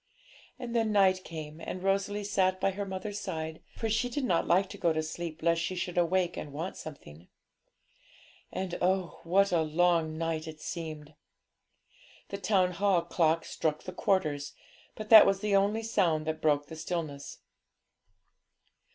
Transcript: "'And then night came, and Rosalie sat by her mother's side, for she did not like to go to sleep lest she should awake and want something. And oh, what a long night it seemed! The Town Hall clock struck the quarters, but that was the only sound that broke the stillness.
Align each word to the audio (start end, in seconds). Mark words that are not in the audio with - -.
"'And 0.59 0.75
then 0.75 0.91
night 0.91 1.23
came, 1.23 1.61
and 1.63 1.83
Rosalie 1.83 2.23
sat 2.23 2.59
by 2.59 2.71
her 2.71 2.87
mother's 2.87 3.19
side, 3.19 3.61
for 3.75 3.87
she 3.87 4.09
did 4.09 4.23
not 4.25 4.47
like 4.47 4.67
to 4.69 4.77
go 4.79 4.91
to 4.91 5.03
sleep 5.03 5.43
lest 5.43 5.61
she 5.61 5.75
should 5.75 5.95
awake 5.95 6.35
and 6.35 6.51
want 6.51 6.75
something. 6.75 7.27
And 8.51 8.79
oh, 8.81 9.19
what 9.23 9.51
a 9.51 9.61
long 9.61 10.17
night 10.17 10.47
it 10.47 10.59
seemed! 10.59 11.13
The 12.29 12.39
Town 12.39 12.71
Hall 12.71 13.03
clock 13.03 13.45
struck 13.45 13.83
the 13.83 13.93
quarters, 13.93 14.53
but 14.95 15.09
that 15.09 15.27
was 15.27 15.39
the 15.39 15.55
only 15.55 15.83
sound 15.83 16.25
that 16.25 16.41
broke 16.41 16.65
the 16.65 16.75
stillness. 16.75 17.37